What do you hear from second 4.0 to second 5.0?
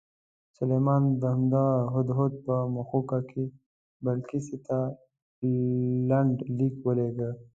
بلقیس ته